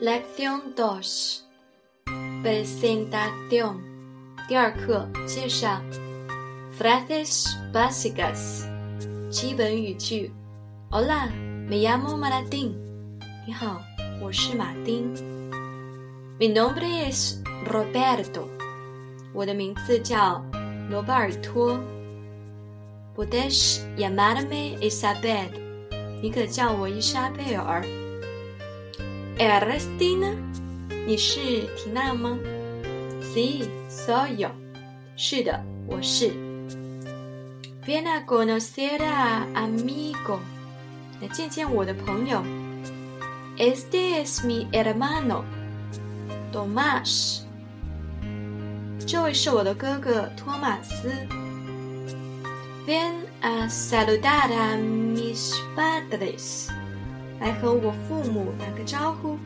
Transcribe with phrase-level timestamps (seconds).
[0.00, 1.44] Lección dos.
[2.42, 3.82] Presentación.
[4.48, 5.78] 第二课介绍。
[6.78, 8.64] Frases básicas.
[9.28, 10.32] 基本语句。
[10.90, 11.28] Hola,
[11.68, 12.72] me llamo Martín.
[13.46, 13.82] 你好，
[14.22, 15.14] 我是马丁。
[16.38, 17.34] Mi nombre es
[17.70, 18.48] Roberto.
[19.34, 20.42] 我的名字叫
[20.88, 21.78] 罗伯尔托。
[23.14, 25.50] Puedes llamarme Isabel.
[26.22, 27.84] 你可叫我伊莎贝尔。
[29.40, 30.36] ¿Eres Tina?
[31.06, 31.40] 你是
[31.74, 32.38] 缇娜吗
[33.22, 34.50] ？Sí, soy yo.
[35.16, 36.30] 是的，我是。
[37.86, 40.40] Ven a conocer a amigo.
[41.22, 42.44] 来见见我的朋友。
[43.56, 45.44] Este es mi hermano,
[46.52, 47.40] Tomás.
[49.06, 51.10] 这位是我的哥哥托马斯。
[52.86, 56.68] Ven a saludar a mis padres.
[57.39, 59.37] 来和我父母打个招呼。¿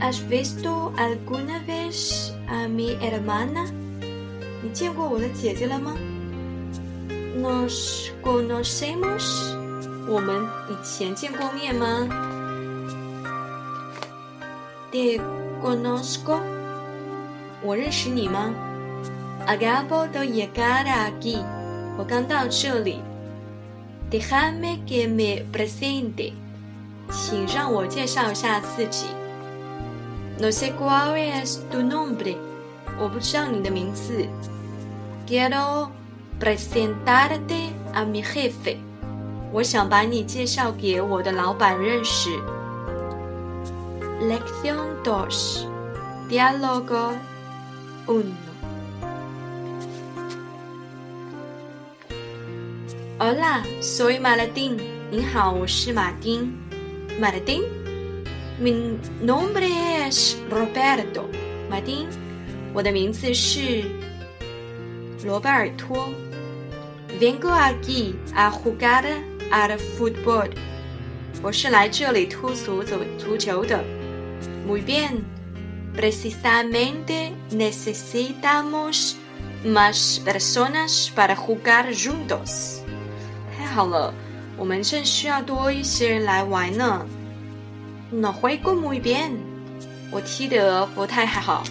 [0.00, 3.70] Has visto alguna vez a mi hermana？
[4.62, 5.94] 你见过我的姐姐了吗？
[7.36, 9.56] Nos conocemos？
[10.08, 12.08] 我们以前见过面吗？
[14.90, 15.20] Te
[15.62, 16.40] conozco？
[17.62, 18.52] 我认识你吗？
[19.46, 21.38] Acabo de llegar aquí。
[21.96, 23.00] 我刚到这里。
[24.10, 26.32] Déjame que me presente。
[27.09, 29.07] 请让我介绍一下自己。
[30.39, 32.37] No sé cuál es tu nombre，
[32.99, 34.27] 我不知道你的名字。
[35.27, 35.89] Quiero
[36.39, 38.77] presentarte a mi jefe，
[39.51, 42.29] 我想把你介绍给我的老板认识。
[44.21, 45.65] Lección dos,
[46.29, 47.13] diálogo
[48.07, 48.33] uno.
[53.19, 54.79] Hola, soy Martín。
[55.09, 56.66] 你好，我是马丁。
[57.20, 57.62] Martín.
[58.60, 59.66] Mi nombre
[60.06, 61.24] es Roberto.
[61.70, 62.06] Martín，
[62.72, 63.84] 我的名字是
[65.24, 66.08] 罗贝尔托。
[67.20, 69.04] Vengo aquí a jugar
[69.50, 70.50] al fútbol.
[71.42, 73.82] 我是来这里踢足球足球的。
[74.66, 75.24] Muy bien.
[75.94, 79.16] Precisamente necesitamos
[79.64, 82.80] más personas para jugar juntos.
[83.56, 84.14] 太好了。
[84.57, 87.05] 我们正需要多一些人来玩呢。
[88.11, 89.37] No juego muy bien，
[90.11, 91.63] 我踢得不太好。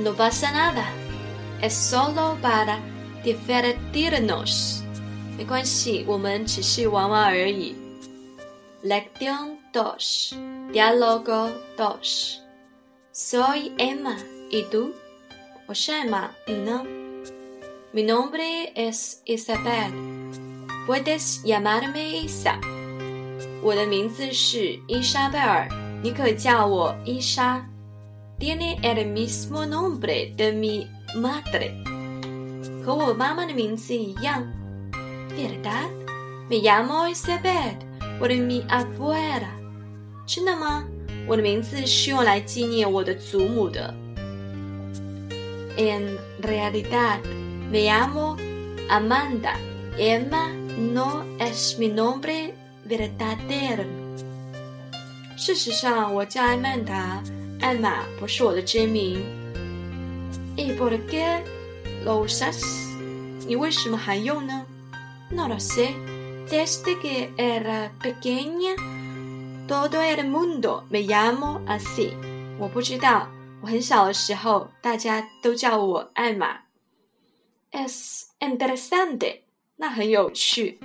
[0.00, 2.78] No pasa nada，es solo para
[3.24, 4.80] divertirnos，
[5.36, 7.74] 没关系，我们只是玩玩而已。
[8.84, 14.92] Lección dos，diálogo dos，soy Emma，y tú？
[15.66, 16.86] 我是艾玛，你呢
[17.92, 19.90] ？Mi nombre es Isabel。
[20.88, 22.58] Puedes llamarme Isa。
[23.62, 25.68] 我的名字是伊莎贝尔，
[26.02, 27.62] 你可叫我伊莎。
[28.38, 31.72] Tiene el mismo nombre de mi madre。
[32.82, 34.42] 和我妈妈的名字一样。
[35.36, 35.90] Verdad?
[36.48, 37.74] Me llamo Isabel
[38.18, 39.50] por mi abuela。
[40.26, 40.84] 真的吗？
[41.26, 43.94] 我的名字是用来纪念我的祖母的。
[45.76, 47.18] En realidad,
[47.70, 48.38] me llamo
[48.88, 49.52] Amanda.
[49.98, 52.53] Emma no es mi nombre
[52.87, 53.85] verdadero。
[55.37, 57.21] 事实上，我叫艾曼达，
[57.59, 59.21] 艾玛不是我的真名。¿
[60.55, 61.41] Y por qué
[62.05, 62.61] lo usas？
[63.47, 64.65] 你为什么还用呢？
[65.31, 65.93] No lo sé.
[66.47, 68.75] Desde que era pequeña,
[69.67, 72.13] todo el mundo me llamo así。
[72.59, 73.27] 我不知道，
[73.61, 76.59] 我很小的时候，大家都叫我艾玛。
[77.71, 79.39] Es interesante。
[79.80, 80.76] 那很有趣。